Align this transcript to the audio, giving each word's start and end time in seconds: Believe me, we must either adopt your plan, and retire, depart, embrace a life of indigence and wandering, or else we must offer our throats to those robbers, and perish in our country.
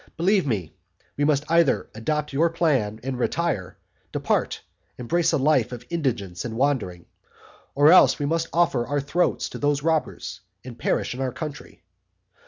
Believe 0.17 0.47
me, 0.47 0.73
we 1.15 1.25
must 1.25 1.43
either 1.47 1.87
adopt 1.93 2.33
your 2.33 2.49
plan, 2.49 2.99
and 3.03 3.19
retire, 3.19 3.77
depart, 4.11 4.61
embrace 4.97 5.31
a 5.31 5.37
life 5.37 5.71
of 5.71 5.85
indigence 5.91 6.43
and 6.43 6.57
wandering, 6.57 7.05
or 7.75 7.91
else 7.91 8.17
we 8.17 8.25
must 8.25 8.47
offer 8.51 8.83
our 8.87 8.99
throats 8.99 9.47
to 9.49 9.59
those 9.59 9.83
robbers, 9.83 10.41
and 10.63 10.79
perish 10.79 11.13
in 11.13 11.21
our 11.21 11.31
country. 11.31 11.83